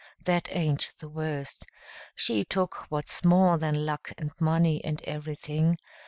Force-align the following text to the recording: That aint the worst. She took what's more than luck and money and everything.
That 0.23 0.47
aint 0.49 0.93
the 0.97 1.07
worst. 1.07 1.67
She 2.15 2.43
took 2.43 2.87
what's 2.89 3.23
more 3.23 3.59
than 3.59 3.85
luck 3.85 4.11
and 4.17 4.31
money 4.41 4.83
and 4.83 4.99
everything. 5.03 5.77